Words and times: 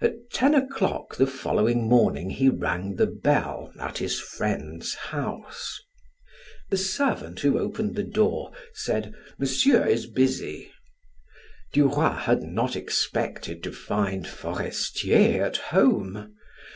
At 0.00 0.32
ten 0.32 0.52
o'clock 0.52 1.14
the 1.14 1.24
following 1.28 1.88
morning 1.88 2.28
he 2.28 2.48
rang 2.48 2.96
the 2.96 3.06
bell, 3.06 3.72
at 3.78 3.98
his 3.98 4.18
friend's 4.18 4.96
house. 4.96 5.78
The 6.70 6.76
servant 6.76 7.38
who 7.38 7.56
opened 7.56 7.94
the 7.94 8.02
door, 8.02 8.50
said: 8.74 9.14
"Monsieur 9.38 9.86
is 9.86 10.06
busy." 10.08 10.72
Duroy 11.72 12.14
had 12.16 12.42
not 12.42 12.74
expected 12.74 13.62
to 13.62 13.70
find 13.70 14.26
Forestier 14.26 15.44
at 15.44 15.56
home. 15.58 16.34